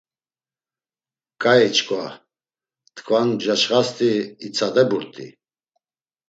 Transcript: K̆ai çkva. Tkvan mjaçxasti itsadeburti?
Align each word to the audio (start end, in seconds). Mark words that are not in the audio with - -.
K̆ai 1.41 1.65
çkva. 1.75 2.03
Tkvan 2.95 3.27
mjaçxasti 3.35 4.11
itsadeburti? 4.45 5.27